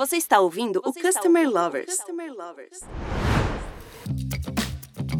[0.00, 1.94] Você está ouvindo Você o Customer ouvindo Lovers.
[1.94, 2.80] Customer Lovers.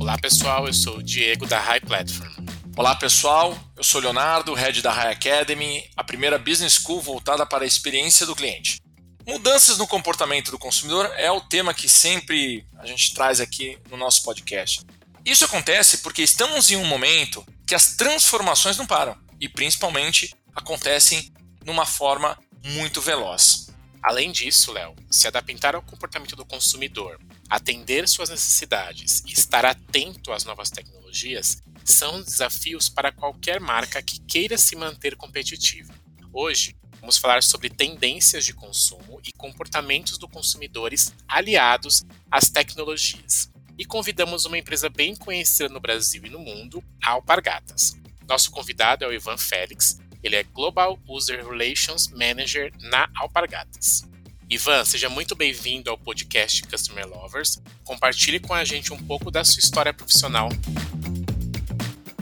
[0.01, 2.33] Olá pessoal, eu sou o Diego da High Platform.
[2.75, 7.65] Olá pessoal, eu sou Leonardo, head da High Academy, a primeira business school voltada para
[7.65, 8.81] a experiência do cliente.
[9.27, 13.99] Mudanças no comportamento do consumidor é o tema que sempre a gente traz aqui no
[13.99, 14.81] nosso podcast.
[15.27, 21.31] Isso acontece porque estamos em um momento que as transformações não param e principalmente acontecem
[21.67, 23.70] numa forma muito veloz.
[24.03, 30.33] Além disso, Léo, se adaptar ao comportamento do consumidor, atender suas necessidades e estar atento
[30.33, 35.93] às novas tecnologias são desafios para qualquer marca que queira se manter competitiva.
[36.33, 43.51] Hoje, vamos falar sobre tendências de consumo e comportamentos dos consumidores aliados às tecnologias.
[43.79, 47.97] E convidamos uma empresa bem conhecida no Brasil e no mundo, a Alpargatas.
[48.27, 54.09] Nosso convidado é o Ivan Félix, ele é Global User Relations Manager na Alpargatas.
[54.49, 57.63] Ivan, seja muito bem-vindo ao podcast Customer Lovers.
[57.85, 60.49] Compartilhe com a gente um pouco da sua história profissional.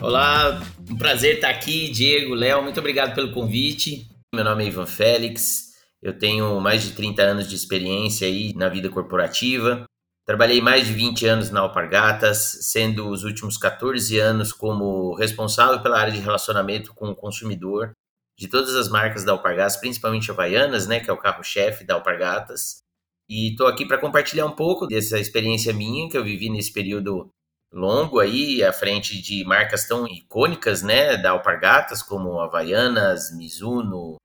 [0.01, 4.07] Olá, um prazer estar aqui, Diego, Léo, muito obrigado pelo convite.
[4.35, 5.69] Meu nome é Ivan Félix,
[6.03, 9.85] eu tenho mais de 30 anos de experiência aí na vida corporativa.
[10.29, 15.99] Trabalhei mais de 20 anos na Alpargatas, sendo os últimos 14 anos como responsável pela
[15.99, 17.93] área de relacionamento com o consumidor
[18.39, 22.83] de todas as marcas da Alpargatas, principalmente Havaianas, né, que é o carro-chefe da Alpargatas.
[23.27, 27.31] E estou aqui para compartilhar um pouco dessa experiência minha que eu vivi nesse período
[27.73, 34.19] longo aí, à frente de marcas tão icônicas, né, da Alpargatas, como Havaianas, Mizuno,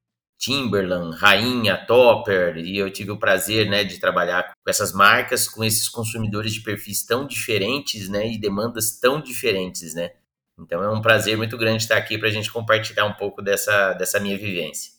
[0.43, 5.63] Timberland, Rainha, Topper, e eu tive o prazer, né, de trabalhar com essas marcas, com
[5.63, 10.11] esses consumidores de perfis tão diferentes, né, e demandas tão diferentes, né.
[10.59, 13.93] Então é um prazer muito grande estar aqui para a gente compartilhar um pouco dessa,
[13.93, 14.91] dessa minha vivência.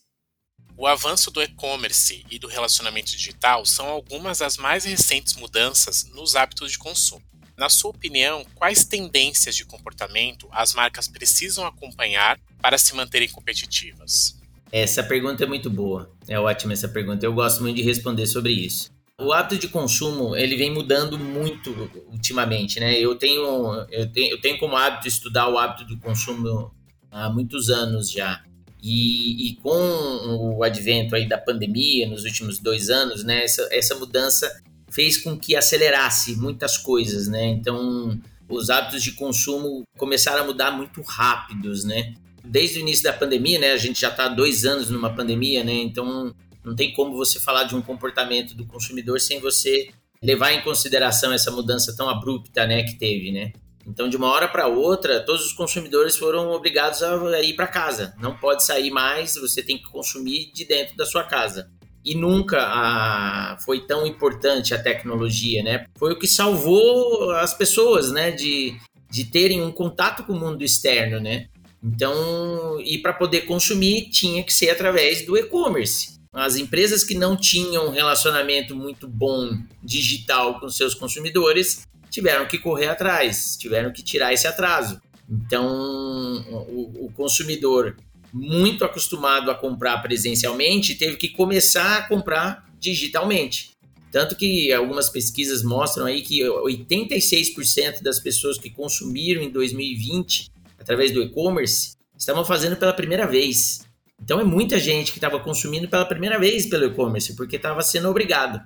[0.75, 6.35] O avanço do e-commerce e do relacionamento digital são algumas das mais recentes mudanças nos
[6.35, 7.23] hábitos de consumo.
[7.55, 14.43] Na sua opinião, quais tendências de comportamento as marcas precisam acompanhar para se manterem competitivas?
[14.71, 16.11] Essa pergunta é muito boa.
[16.27, 17.25] É ótima essa pergunta.
[17.25, 18.89] Eu gosto muito de responder sobre isso.
[19.19, 21.71] O hábito de consumo, ele vem mudando muito
[22.11, 22.99] ultimamente, né?
[22.99, 26.71] Eu tenho, eu tenho, eu tenho como hábito estudar o hábito de consumo
[27.09, 28.43] há muitos anos já.
[28.83, 33.95] E, e, com o advento aí da pandemia nos últimos dois anos, né, essa, essa
[33.95, 34.61] mudança
[34.91, 37.47] fez com que acelerasse muitas coisas, né?
[37.47, 42.13] Então, os hábitos de consumo começaram a mudar muito rápidos, né?
[42.45, 43.71] Desde o início da pandemia, né?
[43.71, 45.73] A gente já está dois anos numa pandemia, né?
[45.73, 46.33] Então
[46.63, 49.89] não tem como você falar de um comportamento do consumidor sem você
[50.21, 53.53] levar em consideração essa mudança tão abrupta, né, que teve, né?
[53.87, 58.15] Então, de uma hora para outra, todos os consumidores foram obrigados a ir para casa.
[58.19, 61.69] Não pode sair mais, você tem que consumir de dentro da sua casa.
[62.03, 65.85] E nunca a, foi tão importante a tecnologia, né?
[65.99, 68.75] Foi o que salvou as pessoas, né, de,
[69.09, 71.47] de terem um contato com o mundo externo, né?
[71.85, 76.15] Então, e para poder consumir tinha que ser através do e-commerce.
[76.33, 82.57] As empresas que não tinham um relacionamento muito bom digital com seus consumidores tiveram que
[82.57, 84.99] correr atrás, tiveram que tirar esse atraso.
[85.29, 87.95] Então, o, o consumidor
[88.33, 93.71] muito acostumado a comprar presencialmente teve que começar a comprar digitalmente.
[94.11, 100.54] Tanto que algumas pesquisas mostram aí que 86% das pessoas que consumiram em 2020
[100.85, 103.83] através do e-commerce, estavam fazendo pela primeira vez.
[104.21, 108.07] Então é muita gente que estava consumindo pela primeira vez pelo e-commerce, porque estava sendo
[108.07, 108.61] obrigado.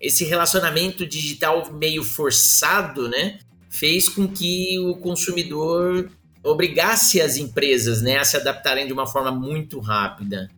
[0.00, 6.10] Esse relacionamento digital meio forçado, né, fez com que o consumidor
[6.44, 10.48] obrigasse as empresas, né, a se adaptarem de uma forma muito rápida.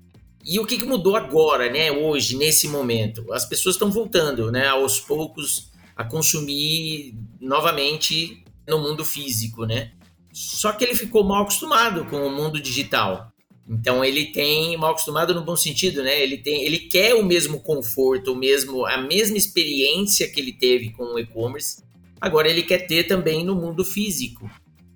[0.45, 3.33] E o que, que mudou agora, né, hoje, nesse momento?
[3.33, 9.93] As pessoas estão voltando, né, aos poucos a consumir novamente no mundo físico, né?
[10.37, 13.33] Só que ele ficou mal acostumado com o mundo digital.
[13.67, 16.23] Então ele tem mal acostumado no bom sentido, né?
[16.23, 20.91] Ele tem, ele quer o mesmo conforto, o mesmo, a mesma experiência que ele teve
[20.91, 21.83] com o e-commerce.
[22.21, 24.51] Agora ele quer ter também no mundo físico.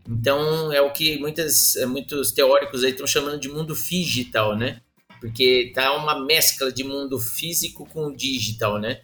[0.07, 4.83] Então é o que muitas, muitos teóricos aí estão chamando de mundo digital, né?
[5.23, 9.01] Porque tá uma mescla de mundo físico com digital, né?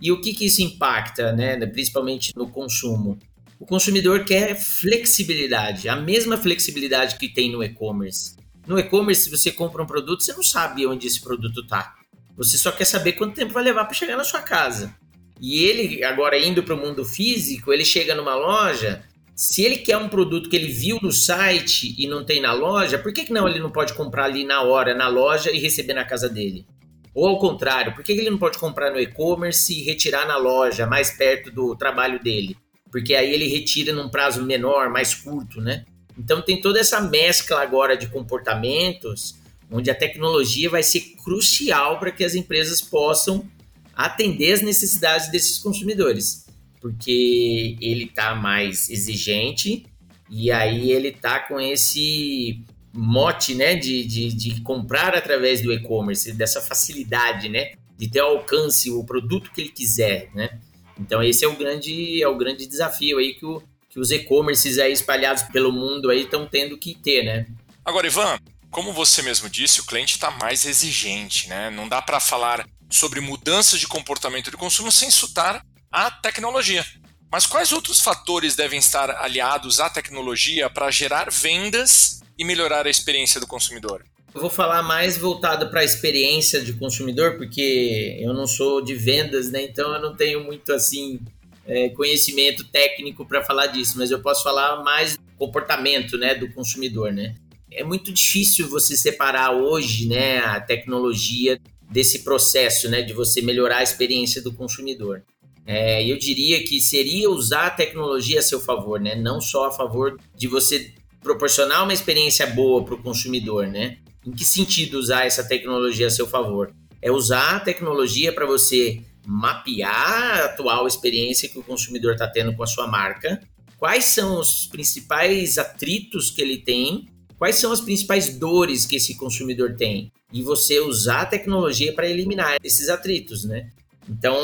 [0.00, 1.58] E o que que isso impacta, né?
[1.66, 3.18] Principalmente no consumo
[3.64, 8.36] o consumidor quer flexibilidade, a mesma flexibilidade que tem no e-commerce.
[8.66, 11.94] No e-commerce, se você compra um produto, você não sabe onde esse produto está.
[12.36, 14.94] Você só quer saber quanto tempo vai levar para chegar na sua casa.
[15.40, 19.02] E ele, agora indo para o mundo físico, ele chega numa loja.
[19.34, 22.98] Se ele quer um produto que ele viu no site e não tem na loja,
[22.98, 25.94] por que, que não ele não pode comprar ali na hora, na loja e receber
[25.94, 26.66] na casa dele?
[27.14, 30.86] Ou ao contrário, por que ele não pode comprar no e-commerce e retirar na loja,
[30.86, 32.58] mais perto do trabalho dele?
[32.94, 35.84] Porque aí ele retira num prazo menor, mais curto, né?
[36.16, 39.34] Então tem toda essa mescla agora de comportamentos,
[39.68, 43.50] onde a tecnologia vai ser crucial para que as empresas possam
[43.96, 46.46] atender as necessidades desses consumidores,
[46.80, 49.86] porque ele está mais exigente
[50.30, 52.62] e aí ele está com esse
[52.92, 58.88] mote, né, de, de, de comprar através do e-commerce, dessa facilidade, né, de ter alcance
[58.88, 60.60] o produto que ele quiser, né.
[60.98, 64.78] Então esse é o grande é o grande desafio aí que, o, que os e-commerces
[64.78, 67.46] aí espalhados pelo mundo aí estão tendo que ter, né.
[67.84, 68.38] Agora, Ivan,
[68.70, 71.70] como você mesmo disse, o cliente está mais exigente, né?
[71.70, 76.84] Não dá para falar sobre mudanças de comportamento de consumo sem citar a tecnologia.
[77.30, 82.90] Mas quais outros fatores devem estar aliados à tecnologia para gerar vendas e melhorar a
[82.90, 84.04] experiência do consumidor?
[84.34, 88.92] Eu vou falar mais voltado para a experiência de consumidor, porque eu não sou de
[88.92, 89.62] vendas, né?
[89.62, 91.20] Então eu não tenho muito assim
[91.64, 97.12] é, conhecimento técnico para falar disso, mas eu posso falar mais comportamento, né, do consumidor,
[97.12, 97.36] né?
[97.70, 101.60] É muito difícil você separar hoje, né, a tecnologia
[101.90, 105.22] desse processo, né, de você melhorar a experiência do consumidor.
[105.66, 109.72] É, eu diria que seria usar a tecnologia a seu favor, né, não só a
[109.72, 110.92] favor de você
[111.22, 113.98] proporcionar uma experiência boa para o consumidor, né?
[114.26, 116.72] Em que sentido usar essa tecnologia a seu favor?
[117.02, 122.54] É usar a tecnologia para você mapear a atual experiência que o consumidor está tendo
[122.54, 123.40] com a sua marca,
[123.78, 129.16] quais são os principais atritos que ele tem, quais são as principais dores que esse
[129.16, 133.70] consumidor tem, e você usar a tecnologia para eliminar esses atritos, né?
[134.08, 134.36] Então,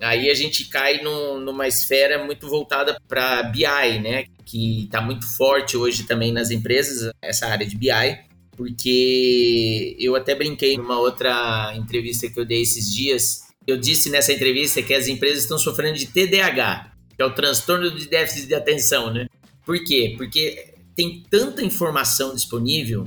[0.00, 4.24] aí a gente cai numa esfera muito voltada para BI, né?
[4.46, 7.90] Que está muito forte hoje também nas empresas, essa área de BI,
[8.56, 13.44] porque eu até brinquei numa outra entrevista que eu dei esses dias.
[13.66, 17.90] Eu disse nessa entrevista que as empresas estão sofrendo de TDAH, que é o transtorno
[17.90, 19.26] de déficit de atenção, né?
[19.64, 20.14] Por quê?
[20.16, 23.06] Porque tem tanta informação disponível,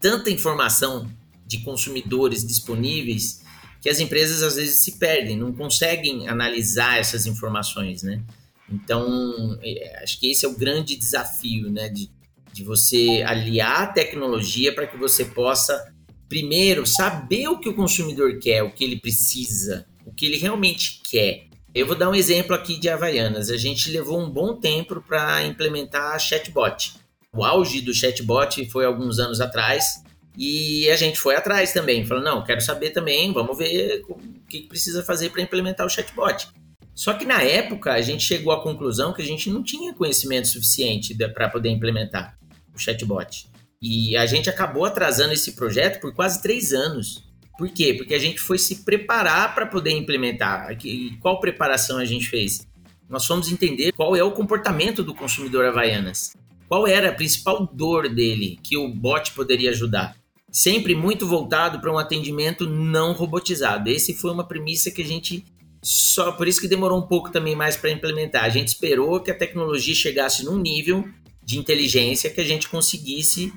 [0.00, 1.10] tanta informação
[1.46, 3.42] de consumidores disponíveis
[3.80, 8.22] que as empresas às vezes se perdem, não conseguem analisar essas informações, né?
[8.68, 11.88] Então, é, acho que esse é o grande desafio, né?
[11.88, 12.10] De,
[12.56, 15.92] de você aliar a tecnologia para que você possa,
[16.26, 21.02] primeiro, saber o que o consumidor quer, o que ele precisa, o que ele realmente
[21.04, 21.48] quer.
[21.74, 23.50] Eu vou dar um exemplo aqui de Havaianas.
[23.50, 26.94] A gente levou um bom tempo para implementar a chatbot.
[27.30, 30.02] O auge do chatbot foi alguns anos atrás
[30.34, 34.16] e a gente foi atrás também, falou: não, quero saber também, vamos ver o
[34.48, 36.48] que precisa fazer para implementar o chatbot.
[36.94, 40.48] Só que na época a gente chegou à conclusão que a gente não tinha conhecimento
[40.48, 42.34] suficiente para poder implementar
[42.76, 43.46] o chatbot.
[43.80, 47.24] E a gente acabou atrasando esse projeto por quase três anos.
[47.58, 47.94] Por quê?
[47.94, 50.76] Porque a gente foi se preparar para poder implementar.
[50.84, 52.66] E qual preparação a gente fez?
[53.08, 56.34] Nós fomos entender qual é o comportamento do consumidor Havaianas.
[56.68, 60.16] Qual era a principal dor dele que o bot poderia ajudar?
[60.56, 63.90] sempre muito voltado para um atendimento não robotizado.
[63.90, 65.44] Esse foi uma premissa que a gente
[65.82, 68.44] só por isso que demorou um pouco também mais para implementar.
[68.44, 71.04] A gente esperou que a tecnologia chegasse num nível
[71.46, 73.52] de inteligência que a gente conseguisse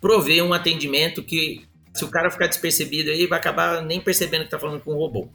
[0.00, 1.62] prover um atendimento que
[1.94, 4.98] se o cara ficar despercebido aí vai acabar nem percebendo que está falando com um
[4.98, 5.30] robô.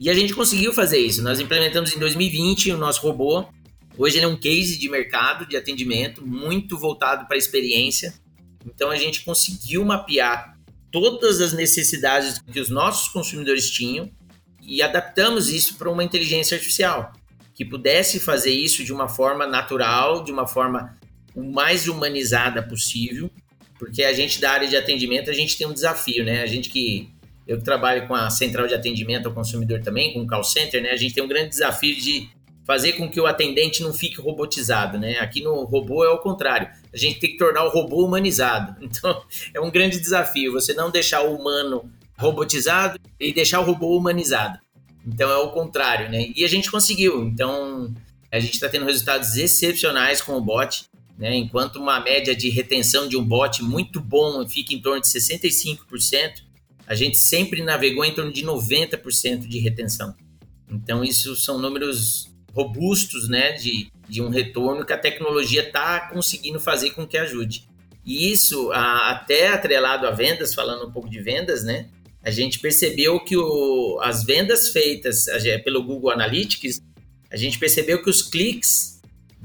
[0.00, 1.22] E a gente conseguiu fazer isso.
[1.22, 3.44] Nós implementamos em 2020 o nosso robô.
[3.96, 8.14] Hoje ele é um case de mercado de atendimento muito voltado para a experiência.
[8.66, 10.58] Então a gente conseguiu mapear
[10.90, 14.10] todas as necessidades que os nossos consumidores tinham
[14.62, 17.12] e adaptamos isso para uma inteligência artificial
[17.54, 20.98] que pudesse fazer isso de uma forma natural, de uma forma
[21.34, 23.30] o mais humanizada possível,
[23.78, 26.42] porque a gente da área de atendimento a gente tem um desafio, né?
[26.42, 27.08] A gente que
[27.46, 30.90] eu trabalho com a central de atendimento ao consumidor também, com o call center, né?
[30.90, 32.28] A gente tem um grande desafio de
[32.64, 35.18] fazer com que o atendente não fique robotizado, né?
[35.18, 36.68] Aqui no robô é o contrário.
[36.92, 38.74] A gente tem que tornar o robô humanizado.
[38.84, 39.22] Então,
[39.52, 44.58] é um grande desafio você não deixar o humano robotizado e deixar o robô humanizado.
[45.06, 46.32] Então, é o contrário, né?
[46.34, 47.24] E a gente conseguiu.
[47.24, 47.92] Então,
[48.32, 50.86] a gente está tendo resultados excepcionais com o bot,
[51.18, 51.34] né?
[51.36, 56.42] Enquanto uma média de retenção de um bot muito bom fica em torno de 65%,
[56.86, 60.14] a gente sempre navegou em torno de 90% de retenção.
[60.70, 66.60] Então, isso são números robustos, né, de, de um retorno que a tecnologia está conseguindo
[66.60, 67.66] fazer com que ajude.
[68.04, 71.88] E isso, a, até atrelado a vendas, falando um pouco de vendas, né,
[72.22, 75.26] a gente percebeu que o, as vendas feitas
[75.64, 76.80] pelo Google Analytics,
[77.30, 78.93] a gente percebeu que os cliques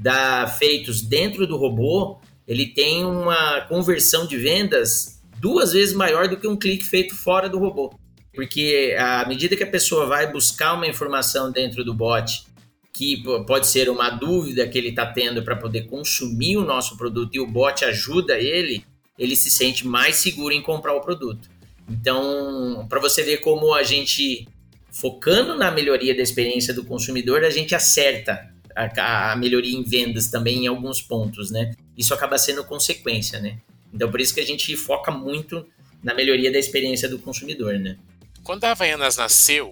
[0.00, 6.36] da, feitos dentro do robô, ele tem uma conversão de vendas duas vezes maior do
[6.36, 7.92] que um clique feito fora do robô.
[8.34, 12.44] Porque à medida que a pessoa vai buscar uma informação dentro do bot,
[12.92, 17.34] que pode ser uma dúvida que ele está tendo para poder consumir o nosso produto
[17.34, 18.84] e o bot ajuda ele,
[19.18, 21.48] ele se sente mais seguro em comprar o produto.
[21.88, 24.48] Então, para você ver como a gente,
[24.90, 30.28] focando na melhoria da experiência do consumidor, a gente acerta a, a melhoria em vendas
[30.28, 31.72] também em alguns pontos, né?
[31.96, 33.58] Isso acaba sendo consequência, né?
[33.92, 35.66] Então, por isso que a gente foca muito
[36.02, 37.98] na melhoria da experiência do consumidor, né?
[38.42, 39.70] Quando a Havaianas nasceu,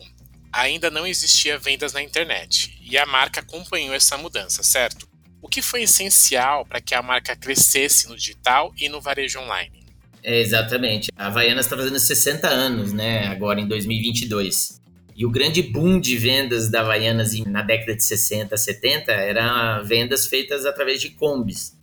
[0.53, 5.09] ainda não existia vendas na internet e a marca acompanhou essa mudança, certo?
[5.41, 9.85] O que foi essencial para que a marca crescesse no digital e no varejo online?
[10.23, 11.11] É, exatamente.
[11.17, 13.27] A Havaianas está fazendo 60 anos, né?
[13.29, 14.81] Agora em 2022.
[15.19, 20.29] E o grande boom de vendas da Havaianas na década de 60, 70 eram vendas
[20.29, 21.77] feitas através de combis.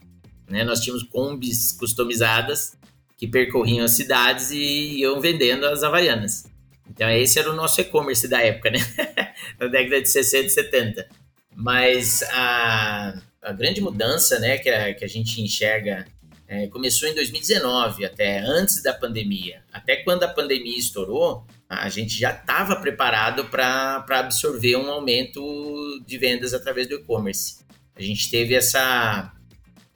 [0.49, 0.63] Né?
[0.63, 2.77] Nós tínhamos combis customizadas
[3.17, 6.45] que percorriam as cidades e iam vendendo as Havaianas.
[6.89, 8.79] Então, esse era o nosso e-commerce da época, né?
[9.59, 11.09] Na década de 60 e 70.
[11.53, 16.07] Mas a, a grande mudança né, que, a, que a gente enxerga
[16.47, 19.61] é, começou em 2019, até antes da pandemia.
[19.73, 25.41] Até quando a pandemia estourou, a gente já estava preparado para absorver um aumento
[26.05, 27.65] de vendas através do e-commerce.
[27.95, 29.31] A gente teve essa.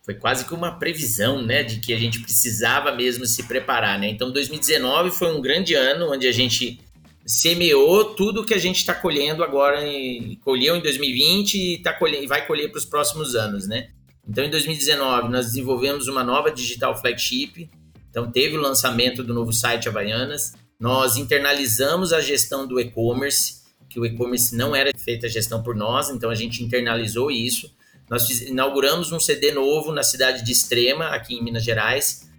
[0.03, 4.09] Foi quase que uma previsão, né, de que a gente precisava mesmo se preparar, né?
[4.09, 6.79] Então, 2019 foi um grande ano onde a gente
[7.23, 12.23] semeou tudo que a gente está colhendo agora, e colheu em 2020 e, tá colhendo,
[12.23, 13.89] e vai colher para os próximos anos, né?
[14.27, 17.69] Então, em 2019, nós desenvolvemos uma nova digital flagship.
[18.09, 20.53] Então, teve o lançamento do novo site Havaianas.
[20.79, 23.59] Nós internalizamos a gestão do e-commerce,
[23.89, 27.69] que o e-commerce não era feita a gestão por nós, então a gente internalizou isso.
[28.09, 32.29] Nós inauguramos um CD novo na cidade de Extrema, aqui em Minas Gerais,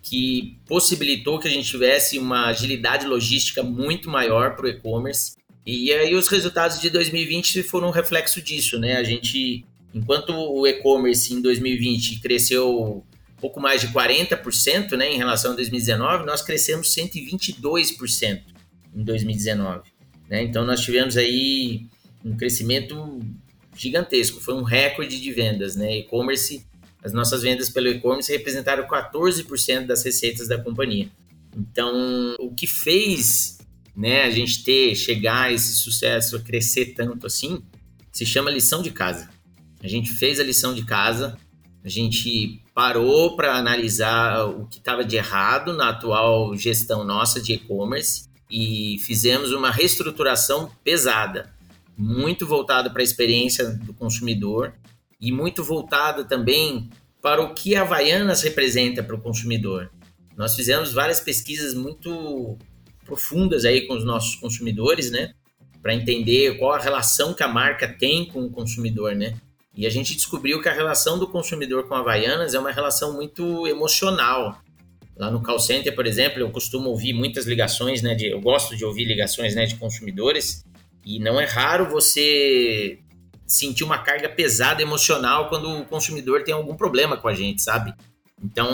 [0.00, 5.36] que possibilitou que a gente tivesse uma agilidade logística muito maior para o e-commerce.
[5.66, 8.96] E aí os resultados de 2020 foram um reflexo disso, né?
[8.96, 13.04] A gente, enquanto o e-commerce em 2020 cresceu
[13.40, 18.42] pouco mais de 40%, né, em relação a 2019, nós crescemos 122%
[18.94, 19.90] em 2019,
[20.28, 20.42] né?
[20.42, 21.86] Então nós tivemos aí
[22.24, 23.20] um crescimento
[23.76, 25.98] gigantesco, foi um recorde de vendas, né?
[25.98, 26.66] E-commerce
[27.02, 31.08] as nossas vendas pelo e-commerce representaram 14% das receitas da companhia.
[31.56, 33.58] Então, o que fez
[33.96, 37.62] né, a gente ter, chegar a esse sucesso, crescer tanto assim,
[38.12, 39.28] se chama lição de casa.
[39.82, 41.36] A gente fez a lição de casa,
[41.84, 47.54] a gente parou para analisar o que estava de errado na atual gestão nossa de
[47.54, 51.52] e-commerce e fizemos uma reestruturação pesada,
[51.96, 54.72] muito voltada para a experiência do consumidor
[55.20, 56.88] e muito voltada também
[57.20, 59.90] para o que a Havaianas representa para o consumidor.
[60.36, 62.56] Nós fizemos várias pesquisas muito
[63.04, 65.32] profundas aí com os nossos consumidores, né?
[65.82, 69.36] Para entender qual a relação que a marca tem com o consumidor, né?
[69.78, 73.14] E a gente descobriu que a relação do consumidor com a Havaianas é uma relação
[73.14, 74.60] muito emocional.
[75.16, 78.12] Lá no call center, por exemplo, eu costumo ouvir muitas ligações, né?
[78.16, 80.64] De, eu gosto de ouvir ligações né, de consumidores.
[81.06, 82.98] E não é raro você
[83.46, 87.94] sentir uma carga pesada emocional quando o consumidor tem algum problema com a gente, sabe?
[88.42, 88.68] Então,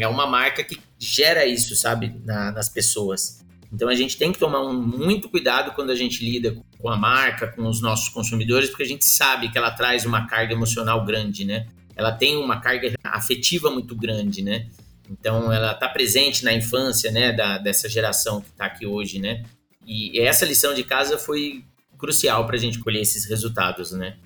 [0.00, 3.38] é uma marca que gera isso, sabe, na, nas pessoas.
[3.72, 6.96] Então, a gente tem que tomar um, muito cuidado quando a gente lida com a
[6.96, 11.04] marca, com os nossos consumidores, porque a gente sabe que ela traz uma carga emocional
[11.04, 11.66] grande, né?
[11.94, 14.66] Ela tem uma carga afetiva muito grande, né?
[15.08, 19.44] Então, ela está presente na infância, né, da, dessa geração que está aqui hoje, né?
[19.86, 21.64] E essa lição de casa foi
[21.98, 24.16] crucial para a gente colher esses resultados, né?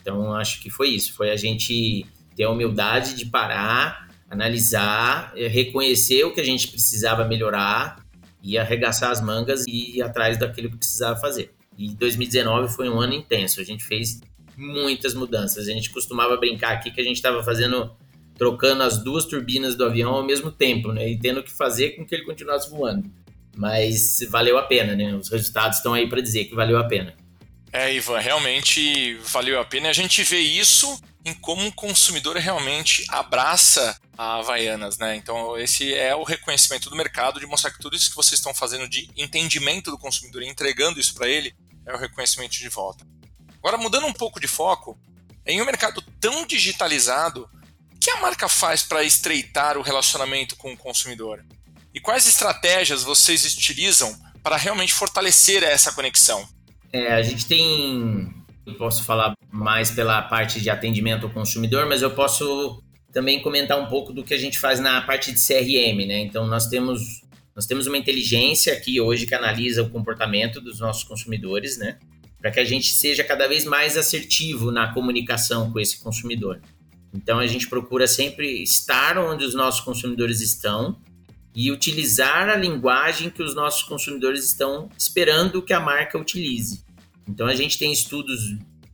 [0.00, 1.14] Então, acho que foi isso.
[1.14, 2.06] Foi a gente
[2.36, 8.03] ter a humildade de parar, analisar, eh, reconhecer o que a gente precisava melhorar
[8.44, 11.54] e arregaçar as mangas e ir atrás daquilo que precisava fazer.
[11.78, 13.58] E 2019 foi um ano intenso.
[13.58, 14.20] A gente fez
[14.54, 15.66] muitas mudanças.
[15.66, 17.90] A gente costumava brincar aqui que a gente estava fazendo,
[18.36, 21.10] trocando as duas turbinas do avião ao mesmo tempo, né?
[21.10, 23.10] E tendo que fazer com que ele continuasse voando.
[23.56, 25.14] Mas valeu a pena, né?
[25.14, 27.14] Os resultados estão aí para dizer que valeu a pena.
[27.74, 29.88] É, Ivan, realmente valeu a pena.
[29.88, 35.16] A gente vê isso em como o consumidor realmente abraça a Havaianas, né?
[35.16, 38.54] Então, esse é o reconhecimento do mercado de mostrar que tudo isso que vocês estão
[38.54, 41.52] fazendo de entendimento do consumidor e entregando isso para ele
[41.84, 43.04] é o reconhecimento de volta.
[43.58, 44.96] Agora, mudando um pouco de foco,
[45.44, 47.50] em um mercado tão digitalizado,
[47.92, 51.44] o que a marca faz para estreitar o relacionamento com o consumidor?
[51.92, 56.48] E quais estratégias vocês utilizam para realmente fortalecer essa conexão?
[56.94, 58.32] É, a gente tem.
[58.64, 62.80] Eu posso falar mais pela parte de atendimento ao consumidor, mas eu posso
[63.12, 66.20] também comentar um pouco do que a gente faz na parte de CRM, né?
[66.20, 67.24] Então, nós temos
[67.56, 71.98] Nós temos uma inteligência aqui hoje que analisa o comportamento dos nossos consumidores, né?
[72.40, 76.60] Para que a gente seja cada vez mais assertivo na comunicação com esse consumidor.
[77.12, 80.96] Então a gente procura sempre estar onde os nossos consumidores estão
[81.54, 86.84] e utilizar a linguagem que os nossos consumidores estão esperando que a marca utilize.
[87.28, 88.40] Então a gente tem estudos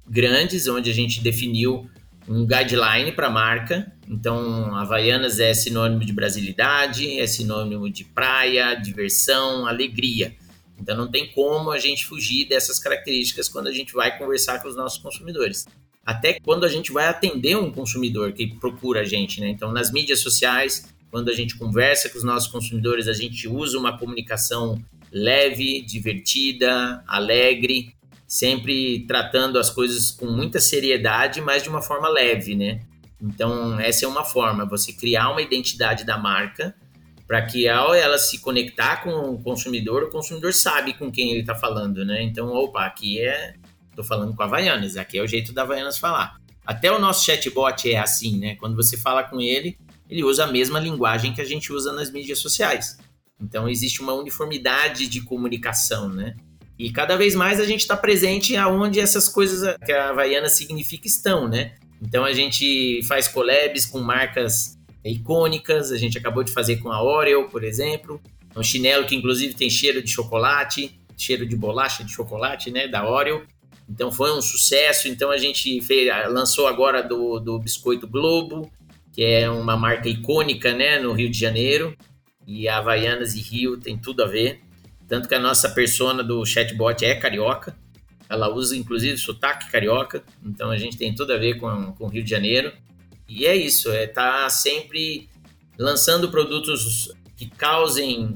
[0.06, 1.88] grandes onde a gente definiu
[2.28, 3.92] um guideline para a marca.
[4.08, 10.36] Então, Havaianas é sinônimo de brasilidade, é sinônimo de praia, diversão, alegria.
[10.78, 14.68] Então, não tem como a gente fugir dessas características quando a gente vai conversar com
[14.68, 15.66] os nossos consumidores.
[16.04, 19.48] Até quando a gente vai atender um consumidor que procura a gente, né?
[19.48, 23.78] Então, nas mídias sociais, quando a gente conversa com os nossos consumidores, a gente usa
[23.78, 27.94] uma comunicação leve, divertida, alegre,
[28.26, 32.80] sempre tratando as coisas com muita seriedade, mas de uma forma leve, né?
[33.20, 36.74] Então, essa é uma forma, você criar uma identidade da marca
[37.26, 41.40] para que ao ela se conectar com o consumidor, o consumidor sabe com quem ele
[41.40, 42.22] está falando, né?
[42.22, 43.54] Então, opa, aqui é...
[43.90, 46.40] Estou falando com a Havaianas, aqui é o jeito da Havaianas falar.
[46.64, 48.54] Até o nosso chatbot é assim, né?
[48.56, 49.76] Quando você fala com ele,
[50.10, 52.98] ele usa a mesma linguagem que a gente usa nas mídias sociais.
[53.40, 56.34] Então, existe uma uniformidade de comunicação, né?
[56.80, 61.06] E cada vez mais a gente está presente aonde essas coisas que a Havaiana significa
[61.06, 61.74] estão, né?
[62.00, 67.02] Então a gente faz collabs com marcas icônicas, a gente acabou de fazer com a
[67.02, 68.18] Oreo, por exemplo,
[68.56, 73.06] um chinelo que inclusive tem cheiro de chocolate, cheiro de bolacha de chocolate, né, da
[73.06, 73.46] Oreo.
[73.86, 75.06] Então foi um sucesso.
[75.06, 78.70] Então a gente fez, lançou agora do, do Biscoito Globo,
[79.12, 81.96] que é uma marca icônica, né, no Rio de Janeiro.
[82.46, 84.60] E a Havaianas e Rio tem tudo a ver.
[85.08, 87.76] Tanto que a nossa persona do chatbot é carioca.
[88.28, 90.22] Ela usa, inclusive, sotaque carioca.
[90.44, 92.72] Então, a gente tem tudo a ver com, com o Rio de Janeiro.
[93.28, 95.28] E é isso, é tá sempre
[95.78, 98.34] lançando produtos que causem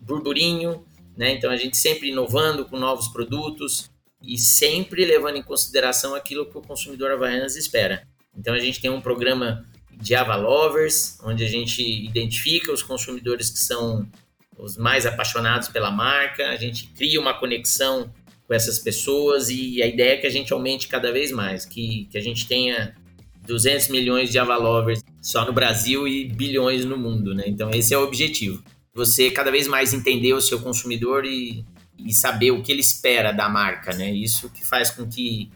[0.00, 1.32] burburinho, né?
[1.32, 3.90] Então, a gente sempre inovando com novos produtos
[4.22, 8.06] e sempre levando em consideração aquilo que o consumidor havaianas espera.
[8.34, 13.50] Então, a gente tem um programa de Ava Lovers, onde a gente identifica os consumidores
[13.50, 14.06] que são
[14.58, 18.10] os mais apaixonados pela marca, a gente cria uma conexão
[18.46, 22.08] com essas pessoas e a ideia é que a gente aumente cada vez mais, que,
[22.10, 22.94] que a gente tenha
[23.46, 27.44] 200 milhões de Avalovers só no Brasil e bilhões no mundo, né?
[27.46, 28.62] Então esse é o objetivo.
[28.94, 31.64] Você cada vez mais entender o seu consumidor e,
[31.98, 34.10] e saber o que ele espera da marca, né?
[34.10, 35.50] Isso que faz com que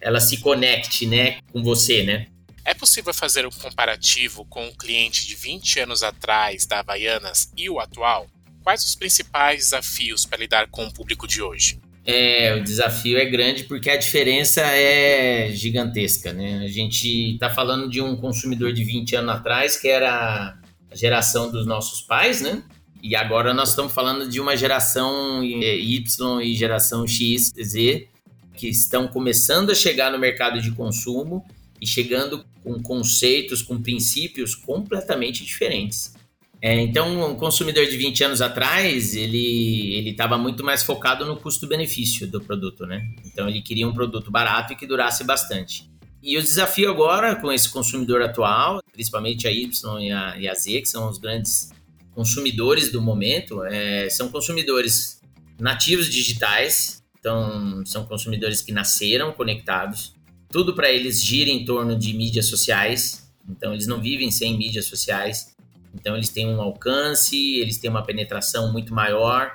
[0.00, 2.28] ela se conecte, né, com você, né?
[2.66, 7.70] É possível fazer um comparativo com o cliente de 20 anos atrás da Havaianas e
[7.70, 8.28] o atual?
[8.66, 11.78] quais os principais desafios para lidar com o público de hoje?
[12.04, 16.64] É, o desafio é grande porque a diferença é gigantesca, né?
[16.64, 20.58] A gente está falando de um consumidor de 20 anos atrás, que era
[20.90, 22.64] a geração dos nossos pais, né?
[23.00, 28.08] E agora nós estamos falando de uma geração Y e geração X, Z,
[28.52, 31.46] que estão começando a chegar no mercado de consumo
[31.80, 36.14] e chegando com conceitos, com princípios completamente diferentes.
[36.60, 42.26] É, então, um consumidor de 20 anos atrás, ele estava muito mais focado no custo-benefício
[42.26, 43.06] do produto, né?
[43.24, 45.88] Então, ele queria um produto barato e que durasse bastante.
[46.22, 50.54] E o desafio agora com esse consumidor atual, principalmente a Y e a, e a
[50.54, 51.70] Z, que são os grandes
[52.12, 55.20] consumidores do momento, é, são consumidores
[55.60, 60.15] nativos digitais, então são consumidores que nasceram conectados,
[60.56, 64.86] tudo para eles gira em torno de mídias sociais, então eles não vivem sem mídias
[64.86, 65.54] sociais.
[65.92, 69.52] Então eles têm um alcance, eles têm uma penetração muito maior.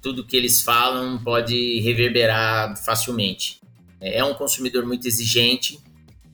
[0.00, 3.60] Tudo que eles falam pode reverberar facilmente.
[4.00, 5.78] É, é um consumidor muito exigente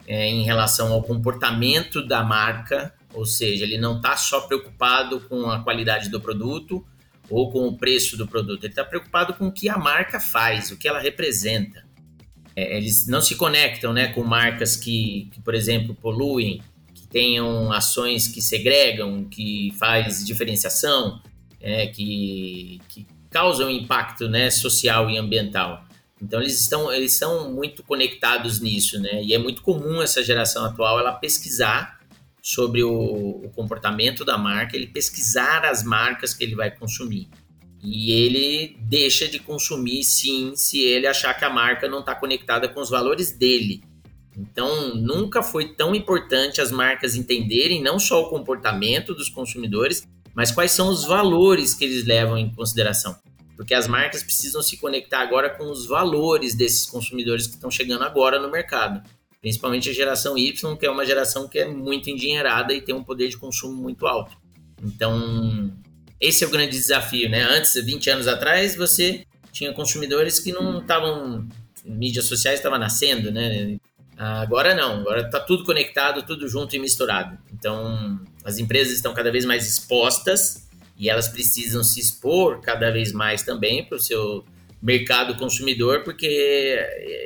[0.06, 5.50] é, em relação ao comportamento da marca, ou seja, ele não está só preocupado com
[5.50, 6.86] a qualidade do produto
[7.28, 10.70] ou com o preço do produto, ele está preocupado com o que a marca faz,
[10.70, 11.87] o que ela representa.
[12.58, 16.60] É, eles não se conectam né, com marcas que, que, por exemplo, poluem,
[17.08, 21.22] tenham ações que segregam, que faz diferenciação,
[21.60, 25.84] é, que, que causam impacto né, social e ambiental.
[26.20, 29.22] Então eles estão eles são muito conectados nisso, né?
[29.22, 32.00] E é muito comum essa geração atual ela pesquisar
[32.42, 37.28] sobre o, o comportamento da marca, ele pesquisar as marcas que ele vai consumir.
[37.82, 42.68] E ele deixa de consumir sim se ele achar que a marca não está conectada
[42.68, 43.82] com os valores dele.
[44.36, 50.52] Então, nunca foi tão importante as marcas entenderem não só o comportamento dos consumidores, mas
[50.52, 53.16] quais são os valores que eles levam em consideração.
[53.56, 58.04] Porque as marcas precisam se conectar agora com os valores desses consumidores que estão chegando
[58.04, 59.02] agora no mercado.
[59.40, 63.02] Principalmente a geração Y, que é uma geração que é muito endinheirada e tem um
[63.02, 64.36] poder de consumo muito alto.
[64.80, 65.72] Então,
[66.20, 67.42] esse é o grande desafio, né?
[67.42, 71.48] Antes, 20 anos atrás, você tinha consumidores que não estavam
[71.84, 73.78] mídias sociais estava nascendo, né?
[74.16, 77.38] Agora não, agora está tudo conectado, tudo junto e misturado.
[77.52, 83.12] Então, as empresas estão cada vez mais expostas e elas precisam se expor cada vez
[83.12, 84.44] mais também para o seu
[84.82, 86.26] mercado consumidor, porque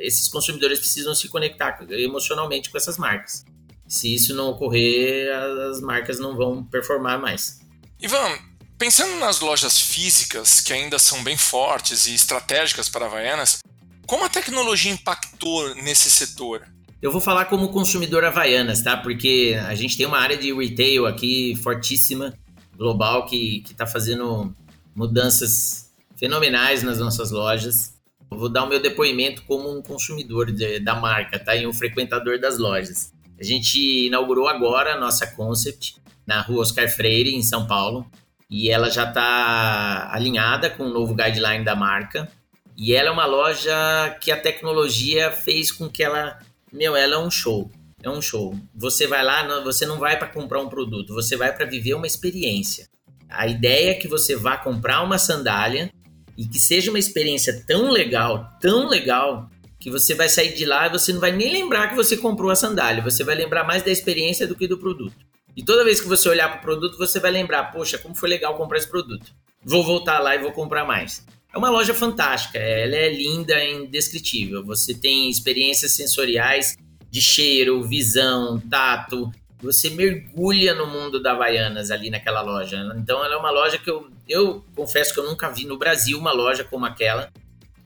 [0.01, 3.43] esses consumidores precisam se conectar emocionalmente com essas marcas.
[3.87, 5.31] Se isso não ocorrer,
[5.69, 7.59] as marcas não vão performar mais.
[7.99, 8.37] Ivan,
[8.83, 13.59] pensando nas lojas físicas, que ainda são bem fortes e estratégicas para Havaianas,
[14.05, 16.67] como a tecnologia impactou nesse setor?
[17.01, 18.97] Eu vou falar como consumidor Havaianas, tá?
[18.97, 22.37] Porque a gente tem uma área de retail aqui fortíssima,
[22.75, 24.53] global, que está fazendo
[24.93, 27.93] mudanças fenomenais nas nossas lojas.
[28.29, 31.55] Eu vou dar o meu depoimento como um consumidor de, da marca, tá?
[31.55, 33.13] E um frequentador das lojas.
[33.39, 35.95] A gente inaugurou agora a nossa Concept
[36.27, 38.05] na rua Oscar Freire, em São Paulo.
[38.49, 42.29] E ela já está alinhada com o novo guideline da marca.
[42.77, 43.73] E ela é uma loja
[44.21, 46.39] que a tecnologia fez com que ela.
[46.71, 47.69] Meu, ela é um show.
[48.01, 48.55] É um show.
[48.75, 52.07] Você vai lá, você não vai para comprar um produto, você vai para viver uma
[52.07, 52.87] experiência.
[53.29, 55.89] A ideia é que você vá comprar uma sandália
[56.37, 59.49] e que seja uma experiência tão legal, tão legal,
[59.83, 62.49] que você vai sair de lá e você não vai nem lembrar que você comprou
[62.49, 65.13] a sandália, você vai lembrar mais da experiência do que do produto.
[65.55, 68.29] E toda vez que você olhar para o produto, você vai lembrar, poxa, como foi
[68.29, 69.33] legal comprar esse produto.
[69.63, 71.25] Vou voltar lá e vou comprar mais.
[71.53, 74.65] É uma loja fantástica, ela é linda indescritível.
[74.65, 76.75] Você tem experiências sensoriais
[77.11, 79.31] de cheiro, visão, tato.
[79.61, 82.77] Você mergulha no mundo da Havaianas ali naquela loja.
[82.97, 86.17] Então ela é uma loja que eu, eu confesso que eu nunca vi no Brasil
[86.17, 87.31] uma loja como aquela,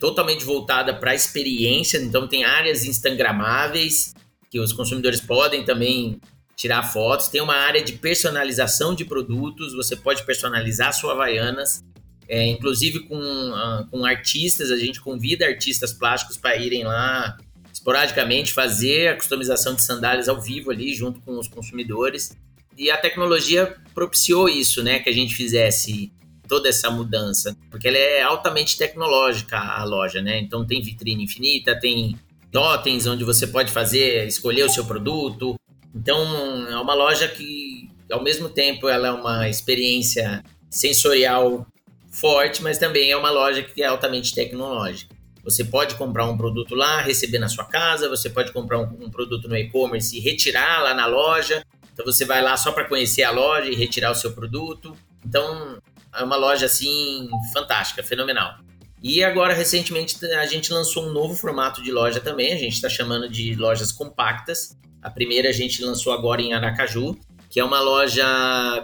[0.00, 1.98] totalmente voltada para a experiência.
[1.98, 4.14] Então tem áreas instagramáveis
[4.50, 6.18] que os consumidores podem também
[6.58, 7.28] tirar fotos.
[7.28, 11.82] Tem uma área de personalização de produtos, você pode personalizar sua Havaianas
[12.28, 17.38] é, inclusive com, uh, com artistas, a gente convida artistas plásticos para irem lá
[17.72, 22.36] esporadicamente fazer a customização de sandálias ao vivo ali junto com os consumidores.
[22.76, 26.12] E a tecnologia propiciou isso, né, que a gente fizesse
[26.46, 30.38] toda essa mudança, porque ela é altamente tecnológica a loja, né?
[30.38, 32.18] Então tem vitrine infinita, tem
[32.50, 35.56] totens onde você pode fazer, escolher o seu produto.
[35.94, 41.66] Então é uma loja que ao mesmo tempo ela é uma experiência sensorial
[42.10, 45.14] forte, mas também é uma loja que é altamente tecnológica.
[45.44, 49.10] Você pode comprar um produto lá, receber na sua casa, você pode comprar um, um
[49.10, 51.64] produto no e-commerce e retirar lá na loja.
[51.92, 54.94] Então você vai lá só para conhecer a loja e retirar o seu produto.
[55.24, 55.78] Então
[56.14, 58.58] é uma loja assim fantástica, fenomenal.
[59.02, 62.88] E agora recentemente a gente lançou um novo formato de loja também, a gente está
[62.88, 64.76] chamando de lojas compactas.
[65.08, 67.16] A primeira a gente lançou agora em Aracaju,
[67.48, 68.22] que é uma loja,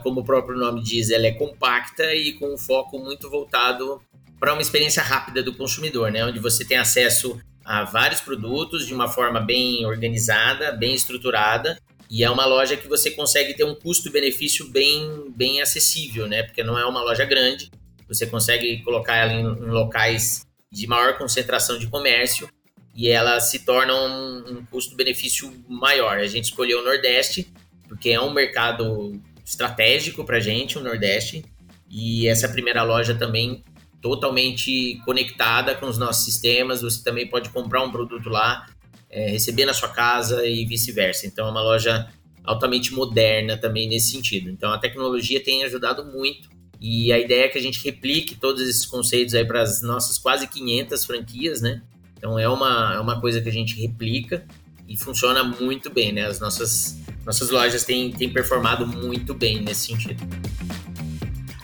[0.03, 4.01] como o próprio nome diz, ela é compacta e com um foco muito voltado
[4.41, 6.25] para uma experiência rápida do consumidor, né?
[6.25, 11.79] Onde você tem acesso a vários produtos de uma forma bem organizada, bem estruturada,
[12.11, 16.43] e é uma loja que você consegue ter um custo-benefício bem, bem acessível, né?
[16.43, 17.71] Porque não é uma loja grande,
[18.09, 22.49] você consegue colocar ela em, em locais de maior concentração de comércio
[22.95, 26.19] e ela se torna um, um custo-benefício maior.
[26.19, 27.53] A gente escolheu o Nordeste
[27.89, 31.45] porque é um mercado estratégico para a gente, o Nordeste,
[31.91, 33.63] e essa primeira loja também
[34.01, 36.83] totalmente conectada com os nossos sistemas.
[36.83, 38.67] Você também pode comprar um produto lá,
[39.11, 41.27] é, receber na sua casa e vice-versa.
[41.27, 42.09] Então é uma loja
[42.45, 44.51] altamente moderna também nesse sentido.
[44.51, 46.49] Então a tecnologia tem ajudado muito
[46.81, 50.19] e a ideia é que a gente replique todos esses conceitos aí para as nossas
[50.19, 51.83] quase 500 franquias, né?
[52.25, 54.47] Então é uma, é uma coisa que a gente replica
[54.89, 56.25] e funciona muito bem, né?
[56.25, 60.25] As nossas nossas lojas têm, têm performado muito bem nesse sentido.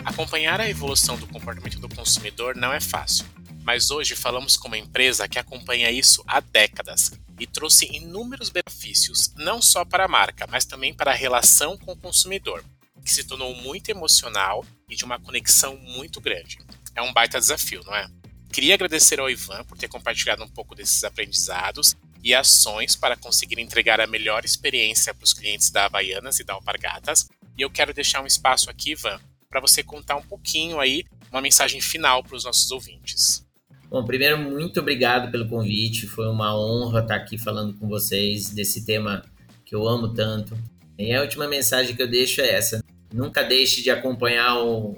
[0.04, 3.24] Acompanhar a evolução do comportamento do consumidor não é fácil,
[3.64, 9.32] mas hoje falamos com uma empresa que acompanha isso há décadas e trouxe inúmeros benefícios,
[9.36, 12.62] não só para a marca, mas também para a relação com o consumidor,
[13.02, 16.58] que se tornou muito emocional e de uma conexão muito grande.
[16.94, 18.10] É um baita desafio, não é?
[18.52, 23.60] Queria agradecer ao Ivan por ter compartilhado um pouco desses aprendizados e ações para conseguir
[23.60, 27.28] entregar a melhor experiência para os clientes da Havaianas e da Alpargatas.
[27.56, 31.40] E eu quero deixar um espaço aqui, Ivan, para você contar um pouquinho aí, uma
[31.40, 33.46] mensagem final para os nossos ouvintes.
[33.88, 36.06] Bom, primeiro, muito obrigado pelo convite.
[36.06, 39.24] Foi uma honra estar aqui falando com vocês desse tema
[39.64, 40.56] que eu amo tanto.
[40.98, 44.96] E a última mensagem que eu deixo é essa: nunca deixe de acompanhar o,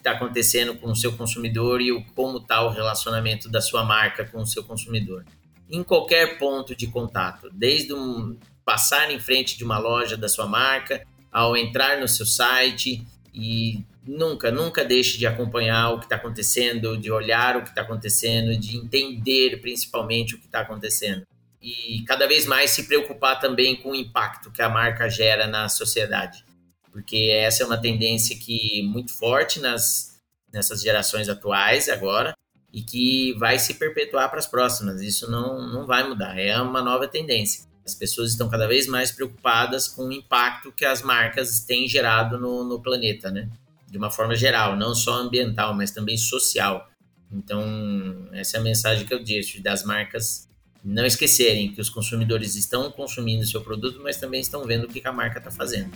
[0.00, 4.24] está acontecendo com o seu consumidor e o, como está o relacionamento da sua marca
[4.24, 5.24] com o seu consumidor
[5.70, 10.46] em qualquer ponto de contato, desde um passar em frente de uma loja da sua
[10.46, 16.16] marca, ao entrar no seu site e nunca, nunca deixe de acompanhar o que está
[16.16, 21.22] acontecendo, de olhar o que está acontecendo, de entender principalmente o que está acontecendo.
[21.62, 25.68] E cada vez mais se preocupar também com o impacto que a marca gera na
[25.68, 26.44] sociedade.
[26.92, 30.20] Porque essa é uma tendência que muito forte nas,
[30.52, 32.34] nessas gerações atuais agora
[32.72, 35.00] e que vai se perpetuar para as próximas.
[35.00, 37.68] Isso não, não vai mudar, é uma nova tendência.
[37.84, 42.38] As pessoas estão cada vez mais preocupadas com o impacto que as marcas têm gerado
[42.38, 43.48] no, no planeta, né?
[43.88, 46.88] De uma forma geral, não só ambiental, mas também social.
[47.32, 50.48] Então, essa é a mensagem que eu deixo das marcas
[50.84, 55.06] não esquecerem que os consumidores estão consumindo seu produto, mas também estão vendo o que
[55.06, 55.90] a marca está fazendo.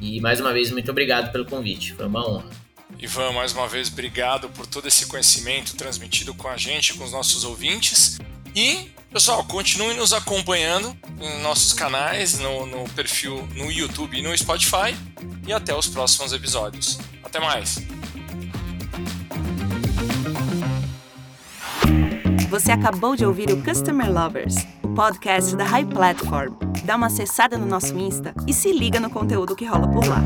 [0.00, 2.50] E mais uma vez, muito obrigado pelo convite, foi uma honra.
[2.98, 7.12] Ivan, mais uma vez, obrigado por todo esse conhecimento transmitido com a gente, com os
[7.12, 8.18] nossos ouvintes.
[8.54, 14.36] E, pessoal, continue nos acompanhando em nossos canais, no, no perfil no YouTube e no
[14.36, 14.96] Spotify.
[15.46, 16.98] E até os próximos episódios.
[17.22, 17.78] Até mais!
[22.50, 26.67] Você acabou de ouvir o Customer Lovers, o podcast da High Platform.
[26.88, 30.22] Dá uma acessada no nosso Insta e se liga no conteúdo que rola por lá.